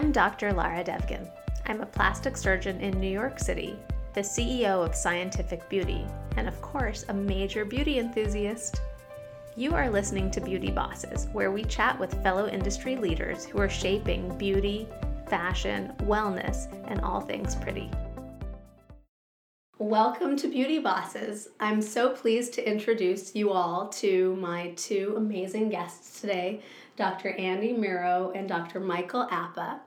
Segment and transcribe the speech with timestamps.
[0.00, 0.54] I'm Dr.
[0.54, 1.28] Lara Devgan.
[1.66, 3.76] I'm a plastic surgeon in New York City,
[4.14, 6.06] the CEO of Scientific Beauty,
[6.38, 8.80] and of course, a major beauty enthusiast.
[9.56, 13.68] You are listening to Beauty Bosses, where we chat with fellow industry leaders who are
[13.68, 14.88] shaping beauty,
[15.28, 17.90] fashion, wellness, and all things pretty.
[19.76, 21.48] Welcome to Beauty Bosses.
[21.60, 26.62] I'm so pleased to introduce you all to my two amazing guests today,
[26.96, 27.32] Dr.
[27.32, 28.80] Andy Miro and Dr.
[28.80, 29.82] Michael Apa.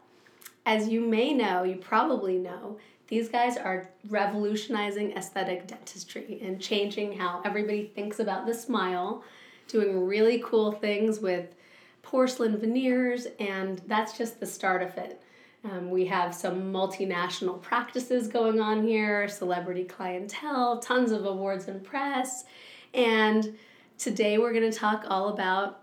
[0.66, 2.78] As you may know, you probably know,
[3.08, 9.24] these guys are revolutionizing aesthetic dentistry and changing how everybody thinks about the smile,
[9.68, 11.54] doing really cool things with
[12.02, 15.22] porcelain veneers, and that's just the start of it.
[15.66, 21.84] Um, we have some multinational practices going on here, celebrity clientele, tons of awards and
[21.84, 22.46] press.
[22.94, 23.58] And
[23.98, 25.83] today we're going to talk all about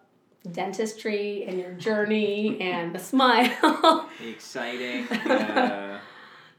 [0.51, 4.09] dentistry and your journey and the smile.
[4.21, 6.01] the exciting uh,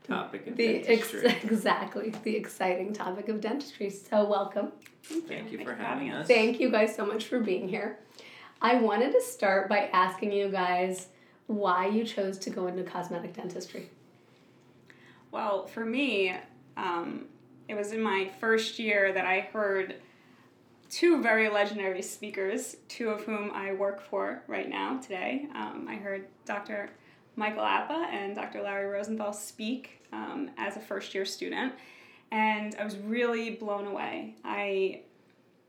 [0.04, 1.28] topic of the dentistry.
[1.28, 3.90] Ex- exactly, the exciting topic of dentistry.
[3.90, 4.72] So, welcome.
[5.04, 6.28] Thank you for having us.
[6.28, 8.00] Thank you guys so much for being here.
[8.62, 11.08] I wanted to start by asking you guys
[11.48, 13.90] why you chose to go into cosmetic dentistry.
[15.32, 16.36] Well, for me,
[16.78, 17.26] um,
[17.68, 19.96] it was in my first year that I heard
[20.92, 25.48] two very legendary speakers, two of whom I work for right now today.
[25.56, 26.90] Um, I heard Dr.
[27.38, 28.62] Michael Apa and Dr.
[28.62, 31.74] Larry Rosenthal speak um, as a first year student,
[32.32, 34.36] and I was really blown away.
[34.44, 35.02] I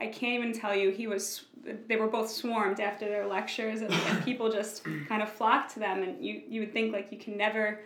[0.01, 1.45] I can't even tell you he was
[1.87, 5.79] they were both swarmed after their lectures and, and people just kind of flocked to
[5.79, 7.79] them and you you would think like you can never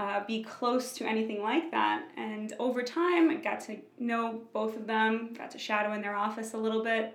[0.00, 2.08] uh, be close to anything like that.
[2.16, 6.16] And over time I got to know both of them got to shadow in their
[6.16, 7.14] office a little bit.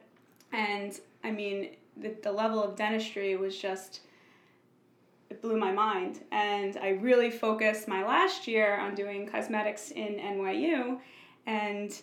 [0.52, 4.02] And I mean the, the level of dentistry was just
[5.32, 6.20] it blew my mind.
[6.32, 11.00] And I really focused my last year on doing cosmetics in NYU
[11.48, 12.00] and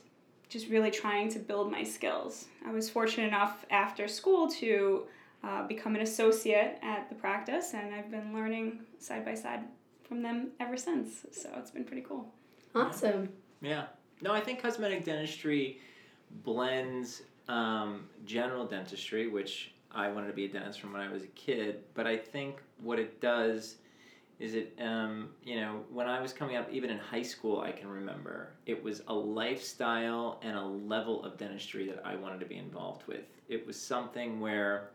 [0.48, 2.46] just really trying to build my skills.
[2.66, 5.04] I was fortunate enough after school to
[5.44, 9.62] uh, become an associate at the practice, and I've been learning side by side
[10.12, 11.24] from them ever since.
[11.32, 12.30] So it's been pretty cool.
[12.74, 13.30] Awesome.
[13.62, 13.84] Yeah.
[14.20, 15.78] No, I think cosmetic dentistry
[16.44, 21.22] blends um, general dentistry, which I wanted to be a dentist from when I was
[21.22, 23.76] a kid, but I think what it does
[24.38, 27.70] is it um, you know when i was coming up even in high school i
[27.70, 32.46] can remember it was a lifestyle and a level of dentistry that i wanted to
[32.46, 34.88] be involved with it was something where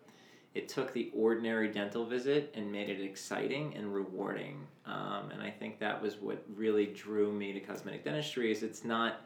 [0.54, 5.50] it took the ordinary dental visit and made it exciting and rewarding um, and i
[5.50, 9.22] think that was what really drew me to cosmetic dentistry is it's not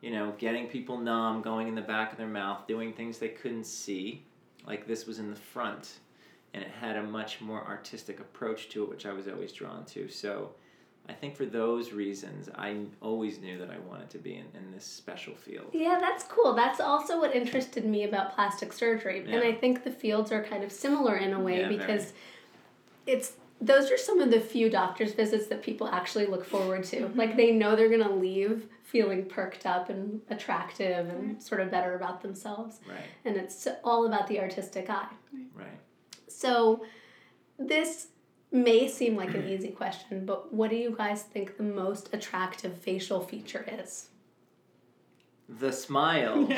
[0.00, 3.28] you know getting people numb going in the back of their mouth doing things they
[3.28, 4.24] couldn't see
[4.66, 5.98] like this was in the front
[6.54, 9.84] and it had a much more artistic approach to it, which I was always drawn
[9.86, 10.08] to.
[10.08, 10.50] So
[11.08, 14.70] I think for those reasons, I always knew that I wanted to be in, in
[14.72, 15.66] this special field.
[15.72, 16.54] Yeah, that's cool.
[16.54, 19.24] That's also what interested me about plastic surgery.
[19.26, 19.36] Yeah.
[19.36, 21.76] And I think the fields are kind of similar in a way Yeah, very.
[21.78, 22.12] because
[23.06, 27.00] it's those are some of the few doctor's visits that people actually look forward to.
[27.02, 27.18] Mm-hmm.
[27.18, 31.70] Like they know they're going to leave feeling perked up and attractive and sort of
[31.70, 32.80] better about themselves.
[32.88, 35.06] Right, And it's all about the artistic eye.
[35.54, 35.78] right.
[36.28, 36.84] So,
[37.58, 38.08] this
[38.52, 42.76] may seem like an easy question, but what do you guys think the most attractive
[42.76, 44.08] facial feature is?
[45.48, 46.46] The smile.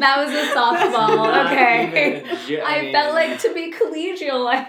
[0.00, 1.16] That was a softball.
[1.16, 2.20] Not Okay.
[2.22, 4.46] even a jo- I mean, felt like to be collegial.
[4.48, 4.66] I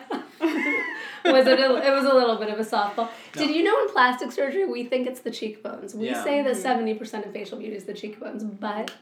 [1.32, 1.60] was it?
[1.60, 3.08] A, it was a little bit of a softball.
[3.34, 5.96] Did you know in plastic surgery we think it's the cheekbones?
[5.96, 6.24] We Yeah.
[6.24, 6.62] say that hmm.
[6.62, 8.94] seventy percent of facial beauty is the cheekbones, but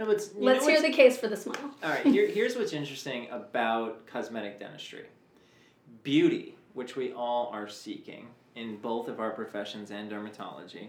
[0.00, 1.70] No, but let's hear the case for the smile.
[1.82, 5.04] All right, here, here's what's interesting about cosmetic dentistry
[6.04, 10.88] beauty, which we all are seeking in both of our professions and dermatology,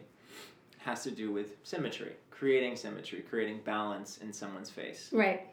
[0.78, 5.10] has to do with symmetry, creating symmetry, creating balance in someone's face.
[5.12, 5.48] Right.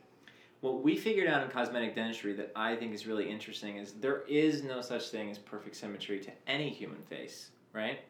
[0.60, 4.22] What we figured out in cosmetic dentistry that I think is really interesting is there
[4.28, 8.00] is no such thing as perfect symmetry to any human face, right?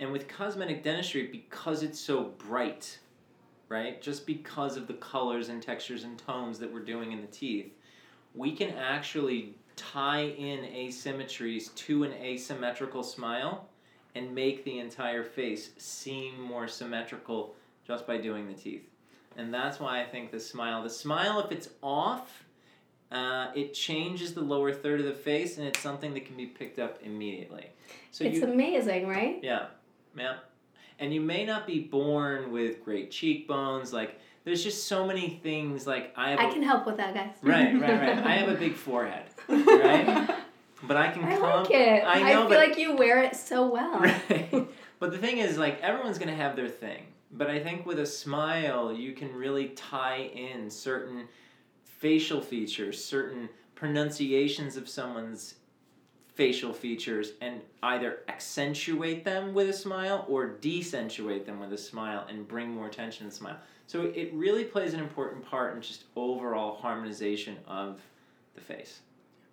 [0.00, 2.98] And with cosmetic dentistry, because it's so bright,
[3.68, 4.02] right?
[4.02, 7.72] Just because of the colors and textures and tones that we're doing in the teeth,
[8.34, 9.54] we can actually
[9.90, 13.68] tie in asymmetries to an asymmetrical smile
[14.14, 17.54] and make the entire face seem more symmetrical
[17.86, 18.88] just by doing the teeth.
[19.36, 22.44] And that's why I think the smile, the smile, if it's off,
[23.10, 26.46] uh, it changes the lower third of the face, and it's something that can be
[26.46, 27.66] picked up immediately.
[28.10, 29.38] So it's you, amazing, right?
[29.42, 29.66] yeah,
[30.16, 30.36] yeah,
[30.98, 33.92] and you may not be born with great cheekbones.
[33.92, 35.86] Like there's just so many things.
[35.86, 37.32] Like I have, I a- can help with that, guys.
[37.42, 38.18] right, right, right.
[38.26, 40.28] I have a big forehead, right?
[40.82, 41.62] but I can I come.
[41.62, 42.04] like it.
[42.04, 43.98] I know, I, feel but like you wear it so well.
[44.00, 44.68] Right.
[44.98, 47.06] but the thing is, like, everyone's to have their thing.
[47.32, 51.28] But I think with a smile, you can really tie in certain
[51.84, 55.54] facial features, certain pronunciations of someone's
[56.34, 62.26] facial features, and either accentuate them with a smile or decentuate them with a smile
[62.28, 63.56] and bring more attention to the smile.
[63.86, 68.00] So it really plays an important part in just overall harmonization of
[68.54, 69.00] the face,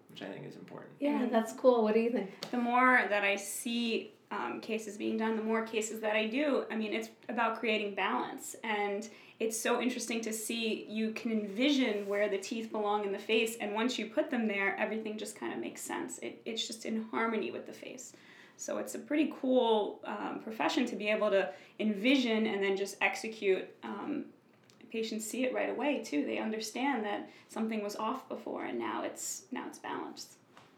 [0.09, 0.91] which I think is important.
[0.99, 1.83] Yeah, that's cool.
[1.83, 2.31] What do you think?
[2.51, 6.65] the more that I see um, cases being done, the more cases that I do,
[6.71, 8.55] I mean, it's about creating balance.
[8.63, 9.07] And
[9.39, 13.55] it's so interesting to see you can envision where the teeth belong in the face.
[13.59, 16.19] And once you put them there, everything just kind of makes sense.
[16.19, 18.13] It, it's just in harmony with the face.
[18.57, 22.97] So it's a pretty cool um, profession to be able to envision and then just
[23.01, 23.65] execute.
[23.83, 24.25] Um,
[24.91, 26.25] patients see it right away too.
[26.25, 30.33] They understand that something was off before, and now it's now it's balanced.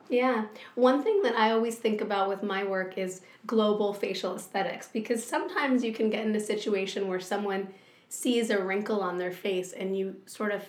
[0.09, 0.45] Yeah.
[0.75, 5.25] One thing that I always think about with my work is global facial aesthetics because
[5.25, 7.69] sometimes you can get in a situation where someone
[8.09, 10.63] sees a wrinkle on their face and you sort of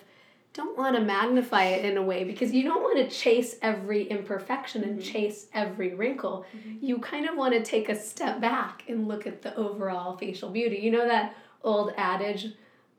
[0.53, 4.03] don't want to magnify it in a way because you don't want to chase every
[4.03, 5.11] imperfection and mm-hmm.
[5.11, 6.45] chase every wrinkle.
[6.55, 6.85] Mm-hmm.
[6.85, 10.49] You kind of want to take a step back and look at the overall facial
[10.49, 10.77] beauty.
[10.77, 12.53] You know that old adage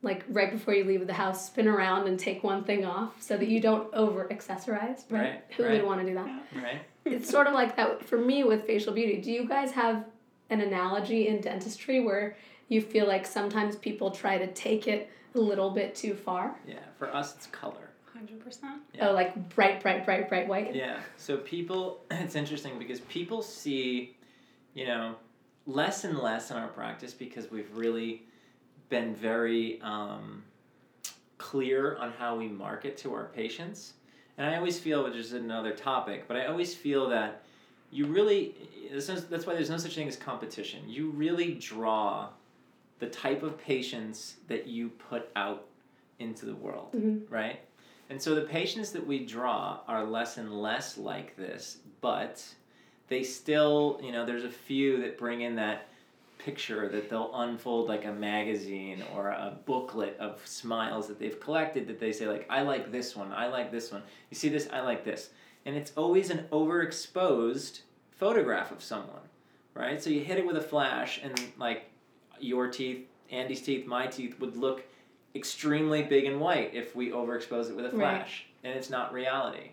[0.05, 3.35] like right before you leave the house, spin around and take one thing off so
[3.35, 5.21] that you don't over accessorize, right?
[5.21, 5.71] Right, Who right.
[5.73, 6.43] would want to do that?
[6.55, 6.81] Right?
[7.03, 9.19] It's sort of like that for me with facial beauty.
[9.19, 10.05] Do you guys have
[10.51, 12.37] an analogy in dentistry where
[12.69, 16.55] you feel like sometimes people try to take it a little bit too far?
[16.67, 16.75] Yeah.
[16.99, 17.89] For us, it's color.
[18.13, 18.83] Hundred percent.
[18.93, 19.09] Yeah.
[19.09, 20.75] Oh, like bright, bright, bright, bright white?
[20.75, 20.99] Yeah.
[21.17, 24.15] So people, it's interesting because people see,
[24.75, 25.15] you know,
[25.65, 28.24] less and less in our practice because we've really
[28.89, 30.43] been very um,
[31.37, 33.93] clear on how we market to our patients.
[34.37, 37.43] And I always feel, which is another topic, but I always feel that
[37.91, 38.55] you really,
[38.89, 40.81] is- that's why there's no such thing as competition.
[40.87, 42.29] You really draw
[42.99, 45.65] the type of patients that you put out
[46.19, 47.29] into the world, Mhm.
[47.29, 47.59] right?
[48.09, 52.43] And so the patients that we draw are less and less like this, but
[53.07, 55.87] they still, you know, there's a few that bring in that
[56.49, 61.87] picture that they'll unfold like a magazine or a booklet of smiles that they've collected
[61.87, 64.03] that they say like I like this one, I like this one.
[64.29, 65.31] You see this, I like this.
[65.65, 67.81] And it's always an overexposed
[68.11, 69.23] photograph of someone,
[69.73, 70.01] right?
[70.01, 71.89] So you hit it with a flash and like
[72.39, 74.83] your teeth, Andy's teeth, my teeth would look
[75.33, 77.97] extremely big and white if we overexpose it with a Right.
[78.19, 79.71] flash and it's not reality.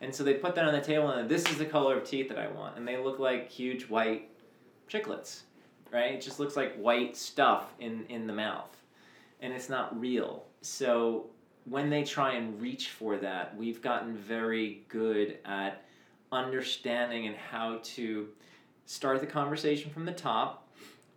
[0.00, 2.28] And so they put that on the table and this is the color of teeth
[2.28, 4.28] that I want and they look like huge white
[4.90, 5.42] chiclets,
[5.92, 6.12] right?
[6.12, 8.76] It just looks like white stuff in in the mouth.
[9.40, 10.44] And it's not real.
[10.62, 11.26] So
[11.64, 15.84] when they try and reach for that, we've gotten very good at
[16.32, 18.28] understanding and how to
[18.86, 20.66] start the conversation from the top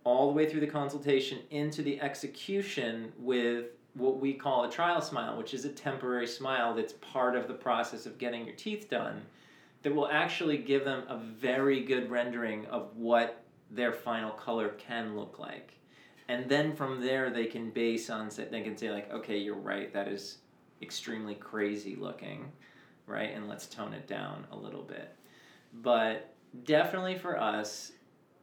[0.03, 5.01] all the way through the consultation into the execution with what we call a trial
[5.01, 8.89] smile, which is a temporary smile that's part of the process of getting your teeth
[8.89, 9.21] done,
[9.83, 13.40] that will actually give them a very good rendering of what
[13.71, 15.73] their final color can look like.
[16.27, 19.91] And then from there, they can base on, they can say, like, okay, you're right,
[19.93, 20.37] that is
[20.81, 22.51] extremely crazy looking,
[23.05, 23.31] right?
[23.33, 25.15] And let's tone it down a little bit.
[25.81, 27.91] But definitely for us,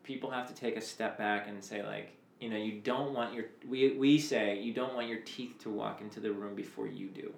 [0.02, 3.34] people have to take a step back and say, like, you know, you don't want
[3.34, 6.86] your, we, we say, you don't want your teeth to walk into the room before
[6.86, 7.32] you do.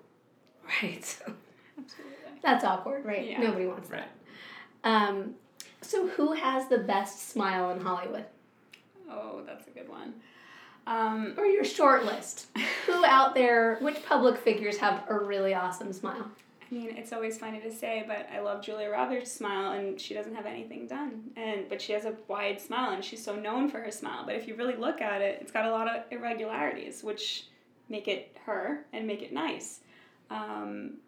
[0.83, 0.99] Right.
[1.79, 2.17] Absolutely.
[2.43, 3.27] That's awkward, right?
[3.27, 3.41] Yeah.
[3.41, 4.05] Nobody wants Right.
[4.83, 4.89] that.
[4.91, 5.35] Um,
[5.83, 8.25] so who has the best smile in Hollywood?
[9.11, 10.15] Oh, that's a good one.
[10.87, 12.47] Um, Or your short list.
[12.87, 16.31] who out there, which public figures have a really awesome smile?
[16.71, 20.15] I mean, it's always funny to say, but I love Julia Roberts' smile, and she
[20.15, 21.31] doesn't have anything done.
[21.37, 24.23] And but she has a wide smile, and she's so known for her smile.
[24.25, 27.47] But if you really look at it, it's got a lot of irregularities, which
[27.89, 29.81] make it her and make it nice.
[30.31, 30.99] Um,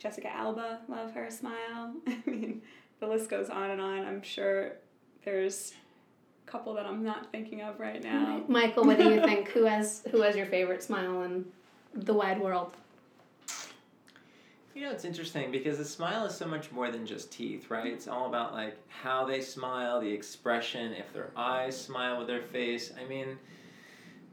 [0.00, 1.94] Jessica Alba, love her smile.
[2.08, 2.60] I mean,
[3.00, 4.06] the list goes on and on.
[4.06, 4.72] I'm sure
[5.24, 5.72] there's
[6.46, 8.44] a couple that I'm not thinking of right now.
[8.46, 9.48] Michael, what do you think?
[9.48, 11.46] who has who has your favorite smile in
[11.94, 12.72] the wide world?
[14.74, 17.92] You know, it's interesting because a smile is so much more than just teeth, right?
[17.92, 22.42] It's all about like how they smile, the expression, if their eyes smile with their
[22.42, 22.92] face.
[22.98, 23.36] I mean,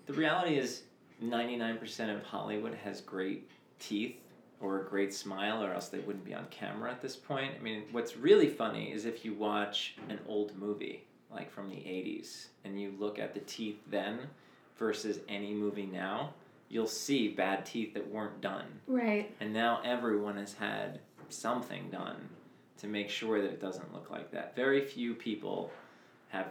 [0.05, 0.83] the reality is
[1.23, 4.17] 99% of Hollywood has great teeth
[4.59, 7.53] or a great smile, or else they wouldn't be on camera at this point.
[7.59, 11.75] I mean, what's really funny is if you watch an old movie, like from the
[11.75, 14.19] 80s, and you look at the teeth then
[14.77, 16.33] versus any movie now,
[16.69, 19.33] you'll see bad teeth that weren't done Right.
[19.39, 20.99] and now everyone has had
[21.29, 22.27] something done
[22.79, 24.55] to make sure that it doesn't look like that.
[24.55, 25.71] Very few people
[26.29, 26.47] have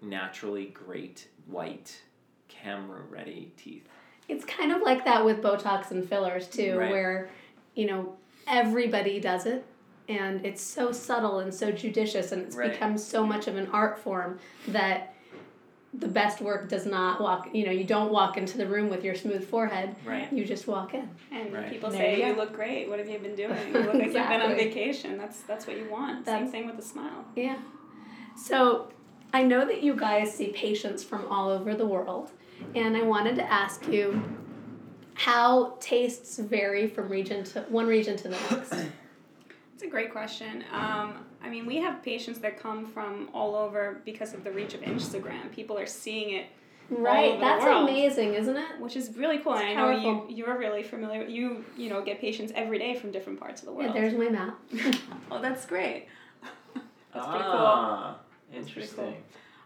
[0.00, 2.00] naturally great white
[2.48, 3.86] camera ready teeth.
[4.28, 6.90] It's kind of like that with Botox and fillers too, Right.
[6.90, 7.30] where,
[7.78, 8.16] you know,
[8.48, 9.64] everybody does it
[10.08, 12.72] and it's so subtle and so judicious and it's Right.
[12.72, 15.14] become so much of an art form that
[15.94, 19.04] the best work does not walk, you know, you don't walk into the room with
[19.04, 19.94] your smooth forehead.
[20.04, 20.30] Right.
[20.32, 21.08] You just walk in.
[21.30, 21.70] And Right.
[21.70, 22.88] people There say you you, look great.
[22.88, 23.56] What have you been doing?
[23.68, 25.16] You look like you've been on vacation.
[25.16, 26.24] That's that's what you want.
[26.24, 27.24] That's- Same thing with a smile.
[27.36, 27.58] Yeah.
[28.36, 28.88] So
[29.32, 32.30] I know that you guys see patients from all over the world,
[32.60, 32.76] mm-hmm.
[32.76, 34.22] and I wanted to ask you
[35.18, 38.72] how tastes vary from region to one region to the next.
[39.74, 40.64] It's a great question.
[40.72, 44.74] Um, I mean, we have patients that come from all over because of the reach
[44.74, 45.52] of Instagram.
[45.52, 46.46] People are seeing it,
[46.90, 47.88] over right, the that's world.
[47.88, 48.80] amazing, isn't it?
[48.80, 49.52] which is really cool.
[49.54, 51.22] It's and I know you you're really familiar.
[51.24, 53.94] You you know get patients every day from different parts of the Yeah, world.
[53.94, 54.58] there's my map.
[55.30, 56.08] oh, that's great.
[57.14, 57.54] that's pretty cool.
[57.54, 58.18] ah,
[58.52, 59.14] That's pretty interesting.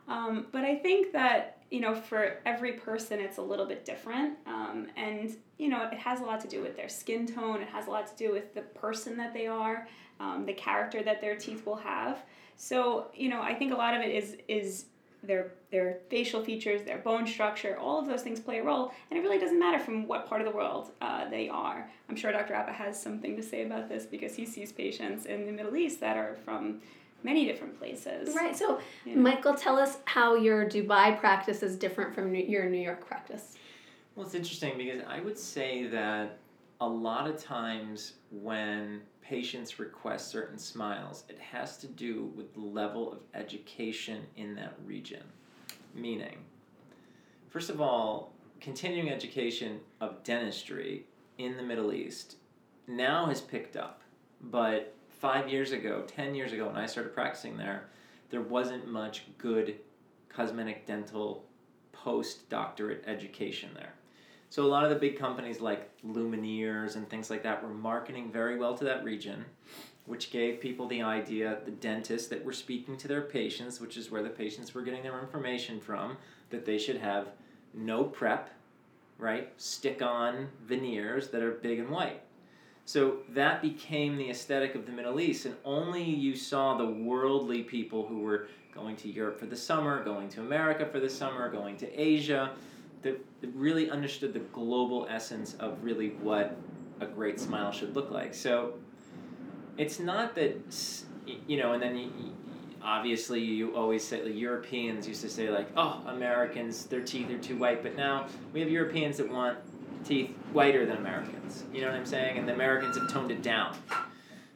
[0.08, 4.36] Um, but I think that you know for every person it's a little bit different,
[4.46, 7.62] um, and you know it has a lot to do with their skin tone.
[7.62, 9.88] It has a lot to do with the person that they are,
[10.20, 12.18] um, the character that their teeth will have.
[12.56, 14.84] So you know I think a lot of it is is
[15.22, 19.18] their their facial features, their bone structure, all of those things play a role, and
[19.18, 21.88] it really doesn't matter from what part of the world uh, they are.
[22.10, 22.54] I'm sure Dr.
[22.54, 26.00] Apa has something to say about this because he sees patients in the Middle East
[26.00, 26.82] that are from
[27.22, 28.34] many different places.
[28.34, 28.56] Right.
[28.56, 29.16] So, Yeah.
[29.16, 33.56] Michael, tell us how your Dubai practice is different from your New York practice.
[34.14, 36.38] Well, it's interesting because I would say that
[36.80, 42.60] a lot of times when patients request certain smiles, it has to do with the
[42.60, 45.22] level of education in that region.
[45.94, 46.38] Meaning,
[47.48, 51.06] first of all, continuing education of dentistry
[51.38, 52.36] in the Middle East
[52.86, 54.02] now has picked up,
[54.40, 57.84] but five years ago, ten years ago, when I started practicing there,
[58.30, 59.76] there wasn't much good
[60.28, 61.44] cosmetic dental
[61.92, 63.92] post doctorate education there.
[64.50, 68.32] So a lot of the big companies like Lumineers and things like that were marketing
[68.32, 69.44] very well to that region,
[70.06, 74.10] which gave people the idea, the dentists that were speaking to their patients, which is
[74.10, 76.16] where the patients were getting their information from,
[76.50, 77.28] that they should have
[77.72, 78.50] no prep,
[79.18, 79.52] right?
[79.56, 82.22] Stick on veneers that are big and white.
[82.84, 87.62] So that became the aesthetic of the Middle East, and only you saw the worldly
[87.62, 91.50] people who were going to Europe for the summer, going to America for the summer,
[91.50, 92.52] going to Asia,
[93.02, 93.18] that,
[93.54, 96.56] really understood the global essence of really what
[97.00, 98.32] a great smile should look like.
[98.32, 98.74] So
[99.76, 100.54] it's not that,
[101.48, 102.10] you know, and then you-
[102.82, 107.38] obviously you always say, like, Europeans used to say, like, oh, Americans, their teeth are
[107.38, 109.58] too white, but now we have Europeans that want
[110.04, 111.64] teeth whiter than Americans.
[111.72, 112.38] You know what I'm saying?
[112.38, 113.76] And the Americans have toned it down.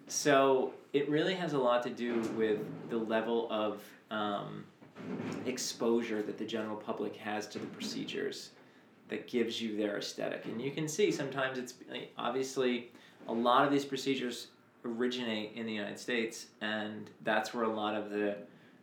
[0.08, 2.60] So it really has a lot to do with
[2.90, 4.64] the level of um,
[5.44, 8.50] exposure that the general public has to the procedures
[9.08, 10.44] that gives you their aesthetic.
[10.46, 11.74] And you can see sometimes it's
[12.18, 12.90] obviously
[13.28, 14.48] a lot of these procedures
[14.84, 18.36] originate in the United States, and that's where a lot of the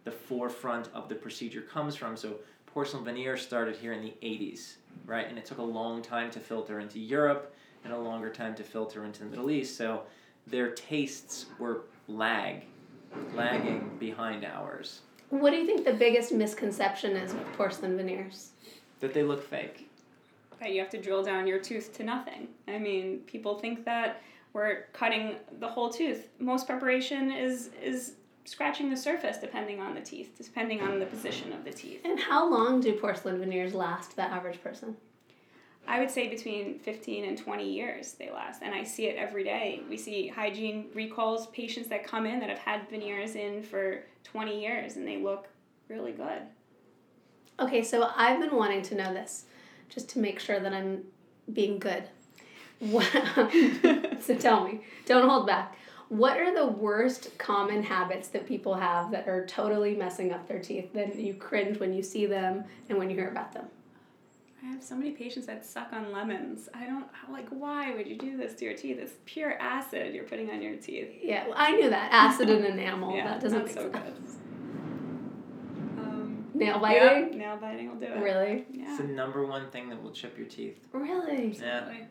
[0.03, 2.17] the forefront of the procedure comes from.
[2.17, 2.35] So
[2.73, 4.75] porcelain veneer started here in the 80s,
[5.05, 5.27] right?
[5.27, 7.53] And it took a long time to filter into Europe
[7.83, 9.77] and a longer time to filter into the Middle East.
[9.77, 10.03] So
[10.47, 12.63] their tastes were lag,
[13.35, 15.01] lagging behind ours.
[15.29, 18.51] What do you think the biggest misconception is with porcelain veneers?
[18.99, 19.89] That they look fake.
[20.59, 22.47] that you have to drill down your tooth to nothing.
[22.67, 24.21] I mean, people think that
[24.53, 26.29] we're cutting the whole tooth.
[26.39, 28.13] Most preparation is is
[28.45, 32.01] scratching the surface depending on the teeth, depending on the position of the teeth.
[32.03, 34.97] And how long do porcelain veneers last the average person?
[35.85, 39.43] I would say between 15 and 20 years they last, and I see it every
[39.43, 39.81] day.
[39.89, 44.61] We see hygiene recalls, patients that come in that have had veneers in for 20
[44.61, 45.47] years and they look
[45.89, 46.41] really good.
[47.59, 49.45] Okay, so I've been wanting to know this
[49.89, 51.03] just to make sure that I'm
[51.51, 52.03] being good.
[54.23, 55.77] So tell me, don't hold back.
[56.13, 60.59] What are the worst common habits that people have that are totally messing up their
[60.59, 60.93] teeth?
[60.93, 63.65] Then you cringe when you see them and when you hear about them.
[64.61, 66.69] I have so many patients that suck on lemons.
[66.71, 68.99] I don't like why would you do this to your teeth?
[68.99, 71.09] It's pure acid you're putting on your teeth.
[71.19, 73.13] Yeah, well, I knew that acid and enamel.
[73.15, 73.93] yeah, that doesn't make so sense.
[73.93, 74.13] good.
[75.99, 77.37] Um, Nail yeah, biting.
[77.39, 78.19] nail biting will do it.
[78.21, 78.89] Really, Yeah.
[78.89, 80.77] It's the number one thing that will chip your teeth.
[80.91, 81.65] really Yeah.
[81.79, 82.07] Absolutely.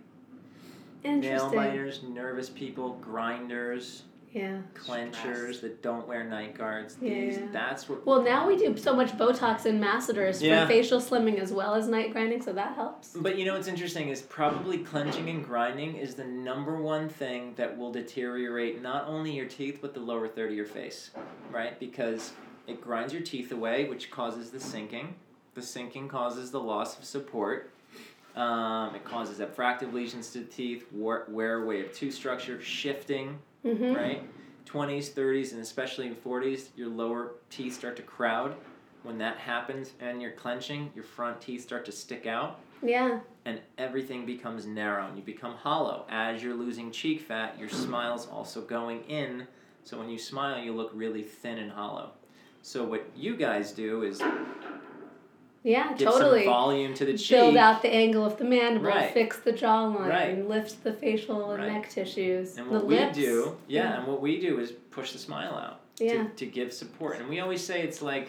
[1.04, 4.04] Nail biters, nervous people, grinders.
[4.34, 4.62] Yeah.
[4.74, 6.96] clenchers that don't wear night guards.
[7.02, 8.06] Yeah, These, that's what.
[8.06, 10.62] Well, now we do so much Botox and masseters Yeah.
[10.64, 13.10] for facial slimming as well as night grinding, so that helps.
[13.14, 17.52] But you know what's interesting is probably clenching and grinding is the number one thing
[17.56, 21.10] that will deteriorate not only your teeth but the lower third of your face,
[21.50, 21.78] right?
[21.78, 22.32] Because
[22.66, 25.14] it grinds your teeth away, which causes the sinking.
[25.52, 27.68] The sinking causes the loss of support.
[28.36, 33.38] Um, it causes abfractive lesions to the teeth, wear, wear away of tooth structure, shifting,
[33.64, 33.94] Mm-hmm.
[33.94, 34.22] right?
[34.66, 38.56] 20s, 30s, and especially in 40s, your lower teeth start to crowd.
[39.04, 43.20] When that happens and you're clenching, your front teeth start to stick out Yeah.
[43.44, 46.06] and everything becomes narrow and you become hollow.
[46.08, 49.46] As you're losing cheek fat, your smile's also going in.
[49.84, 52.10] So when you smile, you look really thin and hollow.
[52.62, 54.22] So what you guys do is
[55.64, 56.44] Yeah, give totally.
[56.44, 57.38] some volume to the cheek.
[57.38, 59.12] Build out the angle of the mandible, Right.
[59.14, 60.48] fix the jawline, Right.
[60.48, 61.72] lift the facial and Right.
[61.72, 63.16] neck tissues, and what we lips.
[63.16, 63.98] do, yeah, Yeah.
[63.98, 66.24] and what we do is push the smile out Yeah.
[66.24, 67.18] to, to give support.
[67.20, 68.28] And we always say it's like,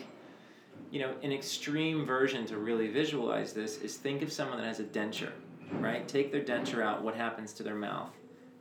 [0.91, 4.79] you know, an extreme version to really visualize this is think of someone that has
[4.79, 5.31] a denture,
[5.79, 6.07] right?
[6.07, 8.11] Take their denture out, what happens to their mouth?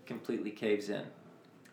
[0.06, 1.02] Completely caves in.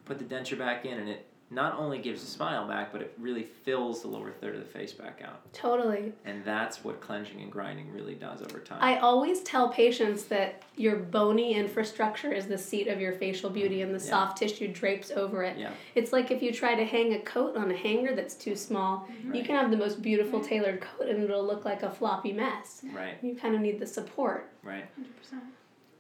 [0.04, 3.14] Put the denture back in, and it not only gives the smile back, but it
[3.18, 5.52] really fills the lower third of the face back out.
[5.52, 6.14] Totally.
[6.26, 8.78] And that's what clenching and grinding really does over time.
[8.82, 13.82] I always tell patients that your bony infrastructure is the seat of your facial beauty
[13.82, 14.10] and the Yeah.
[14.12, 15.58] soft tissue drapes over it.
[15.58, 15.72] Yeah.
[15.96, 19.08] It's like if you try to hang a coat on a hanger that's too small,
[19.12, 19.34] mm-hmm.
[19.34, 22.82] you can have the most beautiful tailored coat and it'll look like a floppy mess.
[22.94, 24.52] right, You kind of need the support.
[24.64, 24.86] right.
[25.00, 25.40] 100%.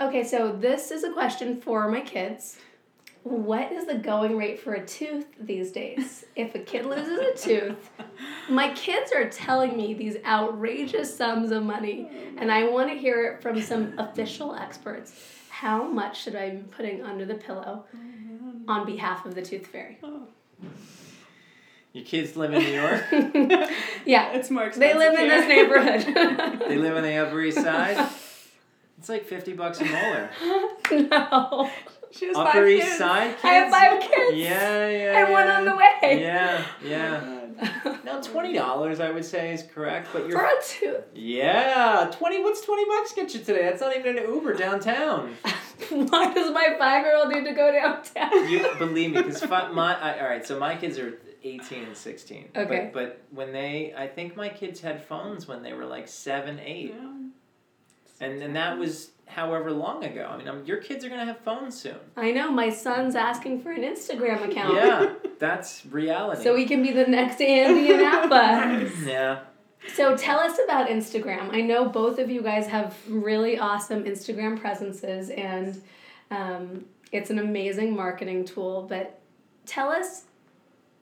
[0.01, 2.57] Okay, so this is a question for my kids.
[3.29, 6.25] What is the going rate for a tooth these days?
[6.35, 7.89] if a kid loses a tooth,
[8.49, 13.23] my kids are telling me these outrageous sums of money, and I want to hear
[13.25, 15.13] it from some official experts.
[15.49, 19.67] How much should I be putting under the pillow oh on behalf of the tooth
[19.67, 19.99] fairy?
[20.01, 20.23] Oh.
[21.93, 23.03] Your kids live in New York?
[24.05, 24.97] yeah, It's more expensive.
[24.99, 25.19] they expensive.
[25.19, 26.59] live in this neighborhood.
[26.69, 28.09] they live on the Upper East Side?
[28.97, 30.29] It's like 50 bucks a molar.
[30.91, 31.69] no.
[32.11, 32.97] She has Upper five East kids.
[32.97, 33.43] Side kids?
[33.43, 34.37] I have five kids.
[34.37, 35.19] Yeah, yeah.
[35.23, 36.21] And one on the way.
[36.21, 37.45] Yeah, oh yeah.
[38.05, 41.03] Now twenty dollars, I would say, is correct, but you're a tooth.
[41.13, 42.41] yeah twenty.
[42.41, 43.63] What's twenty bucks get you today?
[43.63, 45.35] That's not even an Uber downtown.
[45.89, 48.49] Why does my five year old need to go downtown?
[48.49, 50.45] You believe me, because my I, all right.
[50.45, 52.49] So my kids are eighteen and sixteen.
[52.55, 52.91] Okay.
[52.93, 56.59] But, but when they, I think my kids had phones when they were like seven,
[56.59, 58.25] eight, Yeah.
[58.25, 60.27] and and that was however long ago.
[60.29, 61.95] I mean, um, your kids are gonna have phones soon.
[62.17, 64.75] I know my son's asking for an Instagram account.
[64.75, 66.43] Yeah, that's reality.
[66.43, 68.89] So we can be the next Andy and Apa.
[69.05, 69.39] yeah.
[69.93, 71.53] so tell us about Instagram.
[71.53, 75.81] I know both of you guys have really awesome Instagram presences, and
[76.31, 78.85] um, it's an amazing marketing tool.
[78.89, 79.19] But
[79.65, 80.23] tell us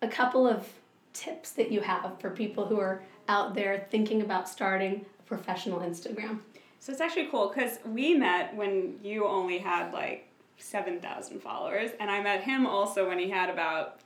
[0.01, 0.67] a couple of
[1.13, 5.79] tips that you have for people who are out there thinking about starting a professional
[5.79, 6.39] Instagram.
[6.79, 12.09] So it's actually cool because we met when you only had like 7,000 followers, and
[12.09, 13.99] I met him also when he had about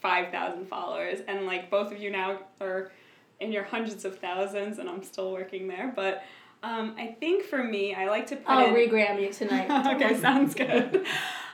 [0.00, 2.90] 5,000 followers, and like both of you now are
[3.40, 5.92] in your hundreds of thousands, and I'm still working there.
[5.94, 6.22] But
[6.62, 8.74] um, I think for me, I like to put I'll in.
[8.74, 9.70] regram you tonight.
[9.94, 11.06] okay, sounds good.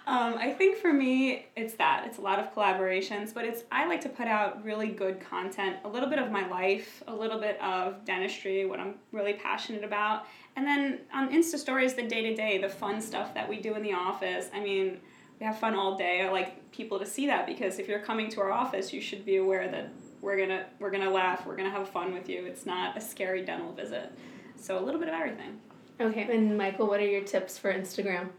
[0.09, 2.05] Um, I think for me, it's that.
[2.07, 5.79] It's a lot of collaborations, but it's I like to put out really good content,
[5.85, 9.83] a little bit of my life, a little bit of dentistry, what I'm really passionate
[9.83, 13.61] about, and then on Insta stories, the day to day, the fun stuff that we
[13.61, 14.49] do in the office.
[14.53, 15.01] I mean,
[15.39, 16.23] we have fun all day.
[16.23, 19.25] I like people to see that because if you're coming to our office, you should
[19.25, 19.91] be aware that
[20.21, 22.47] we're gonna we're gonna laugh, we're gonna have fun with you.
[22.47, 24.11] It's not a scary dental visit.
[24.57, 25.61] So a little bit of everything.
[26.01, 28.31] Okay, and Michael, what are your tips for Instagram?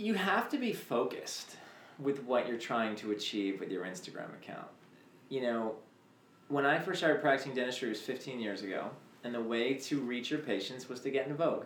[0.00, 1.56] you have to be focused
[1.98, 4.66] with what you're trying to achieve with your Instagram account.
[5.28, 5.74] You know,
[6.48, 8.90] when I first started practicing dentistry was 15 years ago,
[9.24, 11.64] and the way to reach your patients was to get in Vogue.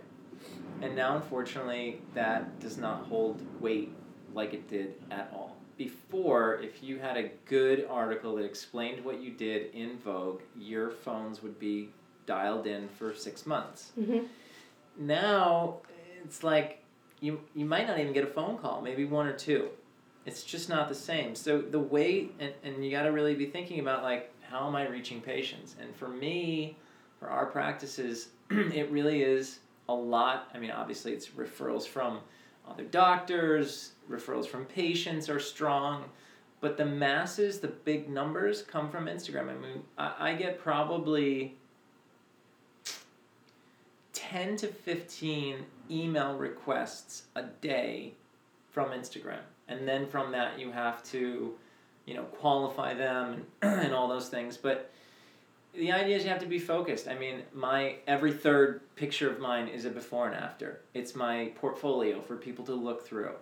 [0.82, 3.92] And now, unfortunately, that does not hold weight
[4.34, 5.56] like it did at all.
[5.76, 10.90] Before, if you had a good article that explained what you did in Vogue, your
[10.90, 11.90] phones would be
[12.26, 14.26] dialed in for six months Mm-hmm.
[14.96, 15.76] now
[16.24, 16.82] it's like
[17.20, 19.68] you you might not even get a phone call maybe one or two
[20.24, 23.44] it's just not the same so the way and, and you got to really be
[23.46, 26.76] thinking about like how am i reaching patients and for me
[27.24, 32.20] for our practices it really is a lot i mean obviously it's referrals from
[32.68, 36.04] other doctors referrals from patients are strong
[36.60, 41.56] but the masses the big numbers come from instagram i mean i, I get probably
[44.12, 45.56] 10 to 15
[45.90, 48.14] email requests a day
[48.70, 49.40] from Instagram.
[49.68, 51.54] And then from that, you have to,
[52.06, 54.56] you know, qualify them and, and all those things.
[54.56, 54.90] But
[55.76, 57.08] the idea is you have to be focused.
[57.08, 60.80] I mean, my every third picture of mine is a before and after.
[60.94, 63.32] It's my portfolio for people to look through.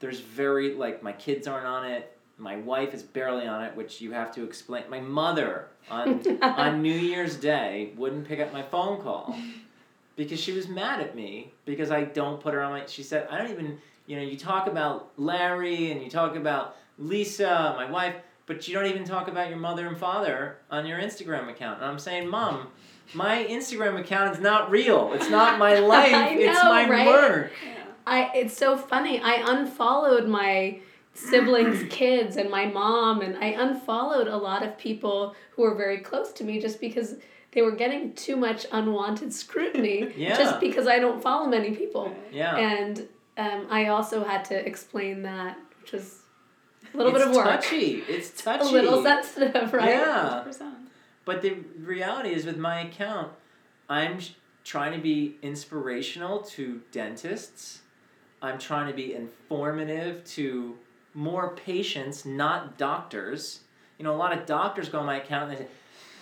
[0.00, 2.16] There's very like my kids aren't on it.
[2.36, 4.84] My wife is barely on it, which you have to explain.
[4.88, 9.36] My mother on on New Year's Day wouldn't pick up my phone call
[10.16, 12.86] because she was mad at me because I don't put her on my.
[12.86, 16.76] She said, "I don't even." You know, you talk about Larry and you talk about
[16.98, 18.14] Lisa, my wife,
[18.46, 21.80] but you don't even talk about your mother and father on your Instagram account.
[21.80, 22.68] And I'm saying, Mom,
[23.12, 25.12] my Instagram account is not real.
[25.14, 26.14] It's not my life.
[26.14, 27.06] I it's my right?
[27.06, 27.52] work.
[28.06, 29.20] I it's so funny.
[29.20, 30.80] I unfollowed my
[31.14, 35.98] siblings' kids and my mom and I unfollowed a lot of people who were very
[35.98, 37.16] close to me just because
[37.52, 40.36] they were getting too much unwanted scrutiny Yeah.
[40.36, 42.14] just because I don't follow many people.
[42.32, 42.56] Yeah.
[42.56, 46.22] And um, I also had to explain that, which was
[46.94, 47.46] a little it's bit of work.
[47.46, 48.04] touchy.
[48.08, 48.68] It's touchy.
[48.68, 49.90] A little sensitive, right?
[49.90, 50.44] Yeah.
[50.46, 50.72] 100%.
[51.24, 53.32] But the reality is, with my account,
[53.88, 57.80] I'm sh- trying to be inspirational to dentists.
[58.42, 60.76] I'm trying to be informative to
[61.14, 63.60] more patients, not doctors.
[63.98, 65.68] You know, a lot of doctors go on my account and they say,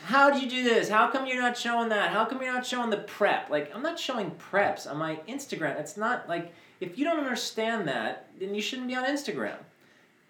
[0.05, 0.89] How did you do this?
[0.89, 2.11] How come you're not showing that?
[2.11, 3.51] How come you're not showing the prep?
[3.51, 5.81] Like, I'm not showing preps on my Instagram.
[5.81, 9.57] It's not like, if you don't understand that, then you shouldn't be on Instagram.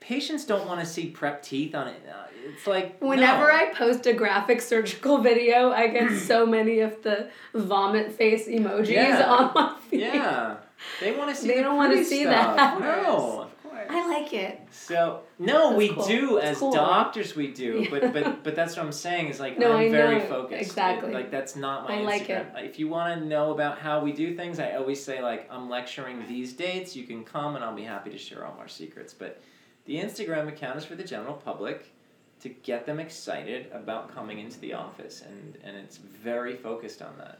[0.02, 2.02] Patients don't want to see prep teeth on it.
[2.08, 3.52] Uh, It's like, Whenever no.
[3.52, 8.88] I post a graphic surgical video, I get so many of the vomit face emojis
[8.88, 9.24] Yeah.
[9.28, 10.00] on my feed.
[10.00, 10.56] Yeah,
[11.00, 11.46] they want to see.
[11.48, 12.56] They the don't wanna see stuff.
[12.56, 12.80] that.
[12.80, 13.42] No.
[13.42, 13.86] Of course.
[13.88, 14.60] I like it.
[14.72, 16.06] So no, That's we cool.
[16.06, 16.72] do It's as cool.
[16.72, 17.36] doctors.
[17.36, 17.90] We do, Yeah.
[17.92, 20.62] but but but that's what I'm saying is like No, I'm I very know, focused.
[20.62, 21.12] exactly.
[21.12, 22.64] Like that's not my I like Instagram.
[22.70, 25.70] If you want to know about how we do things, I always say like I'm
[25.70, 26.96] lecturing these dates.
[26.96, 29.14] You can come and I'll be happy to share all our secrets.
[29.14, 29.40] But
[29.84, 31.92] the Instagram account is for the general public
[32.40, 37.16] to get them excited about coming into the office, and and it's very focused on
[37.18, 37.38] that.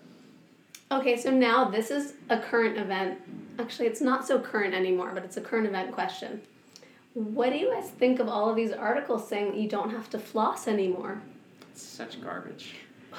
[0.91, 3.19] Okay, so now this is a current event.
[3.59, 6.43] Actually, it's not so current anymore, but it's a current event question.
[7.15, 10.09] What do you guys think of all of these articles saying that you don't have
[10.11, 11.23] to floss anymore?
[11.71, 12.75] It's such garbage.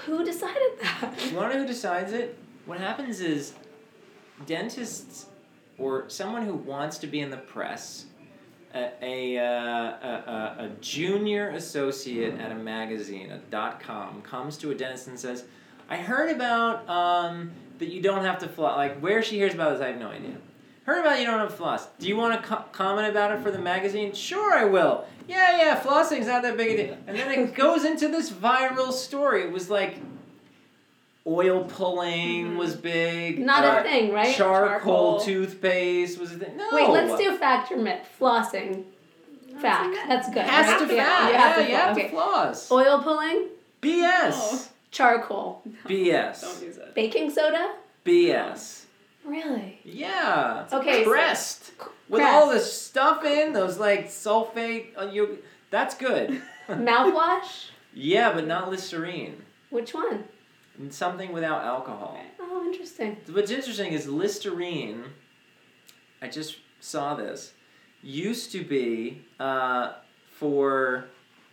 [0.05, 1.13] Who decided that?
[1.29, 2.37] You want to know who decides it?
[2.65, 3.53] What happens is
[4.45, 5.27] dentists
[5.77, 8.05] or someone who wants to be in the press,
[8.73, 10.23] a, a, uh, a,
[10.59, 15.19] a, a junior associate at a magazine, a dot com, comes to a dentist and
[15.19, 15.45] says,
[15.89, 18.77] I heard about um, that you don't have to floss.
[18.77, 20.37] Like, where she hears about this, I have no idea.
[20.85, 21.87] Heard about you don't have floss.
[21.99, 24.13] Do you want to co- comment about it for the magazine?
[24.13, 25.05] Sure, I will.
[25.29, 26.97] Yeah, yeah, flossing's not that big a deal.
[27.07, 29.43] And then it goes into this viral story.
[29.43, 29.97] It was like
[31.25, 33.39] oil pulling was big.
[33.39, 34.35] Not uh, a thing, right?
[34.35, 34.69] Charcoal,
[35.17, 35.19] Charcoal.
[35.21, 36.57] toothpaste was a thing.
[36.57, 36.69] No.
[36.73, 38.07] Wait, let's do fact or myth.
[38.19, 38.83] Flossing.
[39.61, 39.95] Fact.
[40.07, 40.43] That's good.
[40.43, 40.87] Has right?
[40.89, 41.27] to Yeah, floss.
[41.27, 41.95] you Yeah, have to you have floss.
[41.95, 42.09] to Okay.
[42.09, 42.71] floss.
[42.71, 43.47] Oil pulling,
[43.81, 44.69] BS.
[44.91, 46.41] charcoal, BS.
[46.41, 46.95] Don't use it.
[46.95, 47.73] baking soda.
[48.05, 48.81] BS.
[49.25, 49.79] Really?
[49.85, 50.65] Yeah.
[50.73, 51.71] Okay, so- With Pressed.
[52.19, 55.37] all the stuff in, those like sulfate, uh, you,
[55.69, 56.41] that's good.
[56.67, 57.67] Mouthwash.
[57.93, 59.41] yeah, but not Listerine.
[59.69, 60.25] Which one?
[60.77, 62.19] And Something without alcohol.
[62.39, 63.17] Oh, interesting.
[63.31, 65.03] What's interesting is Listerine,
[66.21, 67.53] I just saw this,
[68.01, 69.93] used to be uh,
[70.31, 71.05] for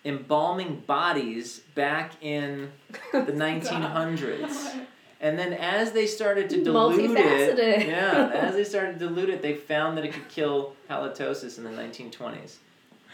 [0.04, 2.72] embalming bodies back in
[3.12, 4.84] the 1900s.
[5.20, 9.42] And then as they started to dilute it, yeah, as they started to dilute it,
[9.42, 12.56] they found that it could kill halitosis in the 1920s.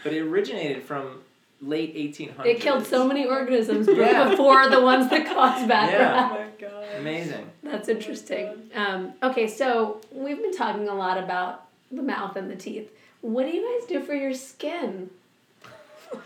[0.03, 1.21] But it originated from
[1.61, 2.45] late 1800s.
[2.45, 4.29] It killed so many organisms Yeah.
[4.29, 6.29] before the ones that caused bad Yeah.
[6.31, 6.49] Oh breath.
[6.59, 6.85] my god.
[6.99, 7.49] Amazing.
[7.63, 8.69] That's interesting.
[8.75, 12.91] Um, okay, so we've been talking a lot about the mouth and the teeth.
[13.21, 15.09] What do you guys do for your skin?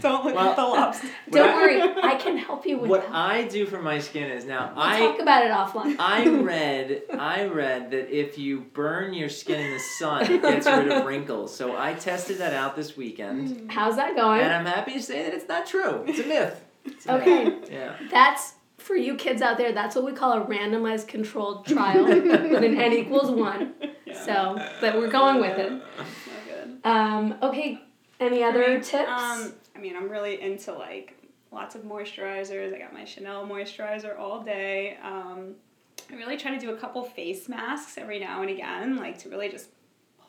[0.00, 1.08] Don't look Well- at the lobster.
[1.30, 2.90] Don't I- worry, I can help you with that.
[2.90, 3.14] What that.
[3.14, 5.96] I do for my skin is now We'll I talk about it offline.
[5.98, 10.66] I read I read that if you burn your skin in the sun, it gets
[10.66, 11.54] rid of wrinkles.
[11.54, 14.40] So I tested that out this weekend, How's that going?
[14.40, 16.04] and I'm happy to say that it's not true.
[16.06, 16.60] It's a myth.
[16.84, 17.22] It's a myth.
[17.22, 17.94] Okay, Yeah.
[18.10, 19.70] that's for you kids out there.
[19.72, 22.24] That's what we call a randomized controlled trial with
[22.64, 23.74] an n equals one.
[24.04, 24.24] Yeah.
[24.24, 25.70] So, but we're going with it.
[25.70, 25.84] Not
[26.48, 26.80] good.
[26.84, 27.80] Um, okay,
[28.22, 29.08] any other Me, tips?
[29.08, 31.16] Um, I mean, I'm really into like
[31.50, 32.74] lots of moisturizers.
[32.74, 34.96] I got my Chanel moisturizer all day.
[35.02, 35.54] Um,
[36.10, 39.28] I really try to do a couple face masks every now and again, like to
[39.28, 39.68] really just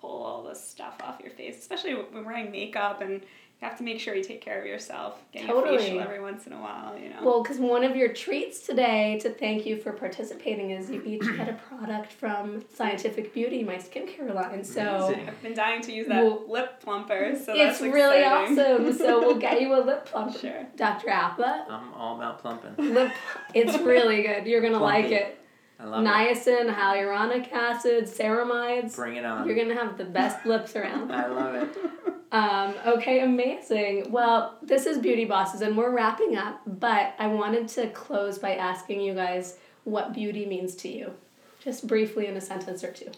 [0.02, 3.22] pull all the stuff off your face, especially when wearing makeup and
[3.64, 5.24] you you have to make sure you take care of yourself.
[5.32, 5.76] Get Totally.
[5.76, 7.24] a facial every once in a while, you know.
[7.24, 11.22] Well, because one of your treats today to thank you for participating is you each
[11.38, 14.64] get a product from Scientific Beauty, my skincare line.
[14.66, 18.60] So I've been dying to use that Well, lip plumper, so it's that's really exciting.
[18.60, 18.94] awesome.
[18.98, 20.38] So we'll get you a lip plumper.
[20.40, 20.66] Sure.
[20.76, 21.10] Dr.
[21.10, 22.94] Apa, I'm all about plumping.
[22.94, 23.12] lip,
[23.54, 24.46] it's really good.
[24.46, 25.40] You're going to like it.
[25.80, 26.08] I love it.
[26.08, 28.96] Niacin, hyaluronic acid, ceramides.
[28.96, 29.48] Bring it on.
[29.48, 31.12] You're going to have the best lips around.
[31.12, 31.78] I love it.
[32.34, 34.12] Um, okay, amazing.
[34.12, 38.56] Well, this is Beauty Bosses, and we're wrapping up, but I wanted to close by
[38.56, 41.14] asking you guys what beauty means to you.
[41.60, 43.12] Just briefly in a sentence or two.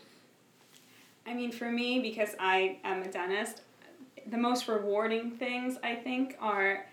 [1.25, 3.62] I mean, for me, because I am a dentist,
[4.30, 6.86] the most rewarding things I think are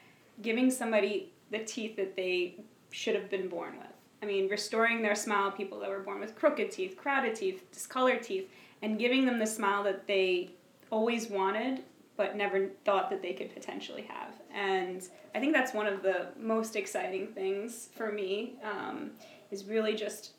[0.43, 2.55] giving somebody the teeth that they
[2.93, 3.89] should have been born with.
[4.23, 8.23] I mean, restoring their smile, people that were born with crooked teeth, crowded teeth, discolored
[8.23, 8.49] teeth,
[8.81, 10.51] and giving them the smile that they
[10.93, 11.83] always wanted
[12.23, 14.35] but never thought that they could potentially have.
[14.55, 15.03] And
[15.35, 19.11] I think that's one of the most exciting things for me um,
[19.51, 20.35] is really just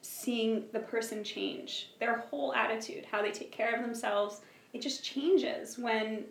[0.00, 4.40] seeing the person change their whole attitude how they take care of themselves.
[4.72, 6.24] It just changes when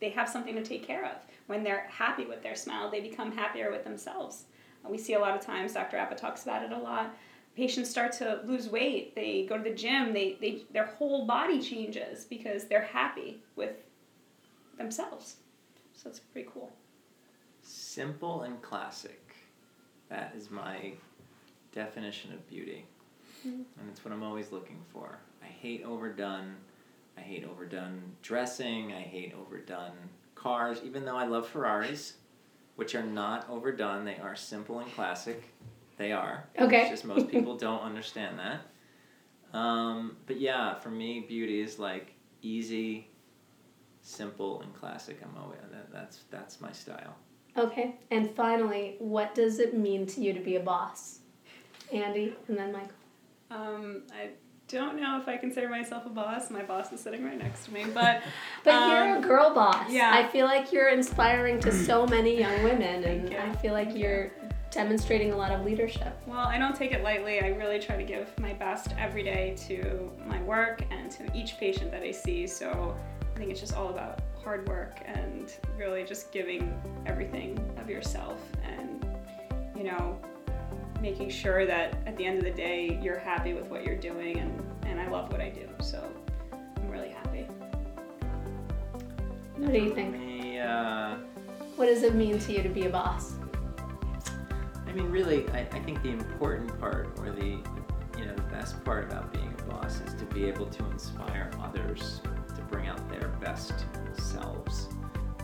[0.00, 1.16] they have something to take care of.
[1.48, 4.44] When they're happy with their smile they become happier with themselves.
[4.84, 7.16] Uh, we see a lot of times dr apa talks about it a lot
[7.56, 11.60] patients start to lose weight they go to the gym they, they their whole body
[11.60, 13.74] changes because they're happy with
[14.78, 15.36] themselves
[15.94, 16.72] so it's pretty cool
[17.64, 19.36] Simple and classic.
[20.08, 20.94] That is my
[21.72, 22.84] definition of beauty.
[23.46, 23.64] Mhm.
[23.78, 25.18] And it's what I'm always looking for.
[25.42, 26.56] I hate overdone.
[27.16, 28.92] I hate overdone dressing.
[28.92, 29.96] I hate overdone
[30.34, 32.16] cars, even though I love Ferraris,
[32.74, 34.04] which are not overdone.
[34.04, 35.44] They are simple and classic.
[35.98, 36.48] They are.
[36.58, 36.80] Okay.
[36.82, 39.56] It's just most people don't understand that.
[39.56, 43.06] Um, but yeah, for me, beauty is like easy,
[44.02, 45.18] simple, and classic.
[45.22, 47.16] I'm always that, that's that's my style.
[47.56, 51.18] Okay, and finally, what does it mean to you to be a boss?
[51.92, 52.90] Andy, and then Michael.
[53.50, 54.30] um, i
[54.68, 57.74] don't know if i consider myself a boss my boss is sitting right next to
[57.74, 58.22] me but
[58.64, 59.90] But Um, you're a girl boss.
[59.90, 60.10] yeah.
[60.14, 63.36] I feel like you're inspiring to so many young women, and you.
[63.36, 64.30] I feel like you're
[64.70, 66.16] demonstrating a lot of leadership.
[66.26, 67.40] Well, I don't take it lightly.
[67.42, 71.58] I really try to give my best every day to my work and to each
[71.58, 72.46] patient that I see.
[72.46, 73.11] So I
[73.42, 79.04] think it's just all about hard work and really just giving everything of yourself and,
[79.76, 80.16] you know,
[81.00, 84.38] making sure that at the end of the day you're happy with what you're doing
[84.38, 85.68] and, and I love what I do.
[85.80, 86.08] So
[86.52, 87.48] I'm really happy.
[89.56, 90.12] What do you think?
[90.12, 91.16] me, uh,
[91.74, 93.34] What does it mean to you to be a boss?
[94.86, 97.58] I mean, really, I, I think the important part, or the
[98.18, 101.50] you know, the best part about being a boss is to be able to inspire
[101.60, 102.31] others to
[102.72, 103.84] bring out their best
[104.18, 104.88] selves.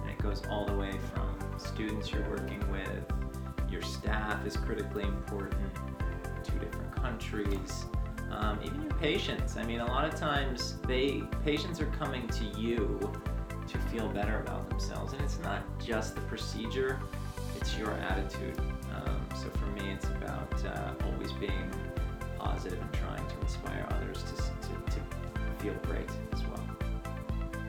[0.00, 3.04] And it goes all the way from students you're working with,
[3.70, 5.60] your staff is critically important,
[6.42, 7.84] two different countries,
[8.30, 9.56] um, even your patients.
[9.56, 12.98] I mean, a lot of times they patients are coming to you
[13.66, 16.98] to feel better about themselves, and it's not just the procedure;
[17.56, 18.58] it's your attitude.
[18.94, 21.70] Um, so for me, it's about uh, always being
[22.38, 25.00] positive and trying to inspire others to, to, to
[25.58, 26.58] feel great as well.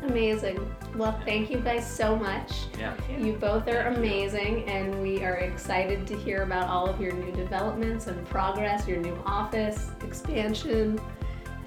[0.04, 0.74] Amazing.
[0.96, 2.66] Well, thank you guys so much.
[2.80, 2.96] Yeah.
[3.18, 4.04] You both are Thank you.
[4.04, 8.88] amazing, and we are excited to hear about all of your new developments and progress,
[8.88, 11.00] your new office, expansion,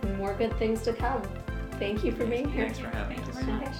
[0.02, 1.22] and more good things to come.
[1.78, 2.64] Thank you for being here.
[2.64, 3.36] Thanks for having Thank us.
[3.36, 3.74] very much.